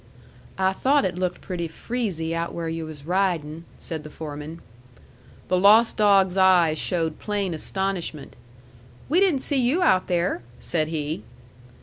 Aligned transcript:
"I 0.57 0.73
thought 0.73 1.05
it 1.05 1.15
looked 1.19 1.41
pretty 1.41 1.67
freezy 1.67 2.33
out 2.33 2.55
where 2.55 2.67
yu' 2.67 2.87
was 2.87 3.05
riding," 3.05 3.65
said 3.77 4.03
the 4.03 4.09
foreman. 4.09 4.59
The 5.47 5.59
lost 5.59 5.95
dog's 5.95 6.37
eyes 6.37 6.79
showed 6.79 7.19
plain 7.19 7.53
astonishment. 7.53 8.35
"We 9.09 9.19
didn't 9.19 9.41
see 9.41 9.61
you 9.61 9.83
out 9.83 10.07
there," 10.07 10.41
said 10.57 10.87
he. 10.87 11.21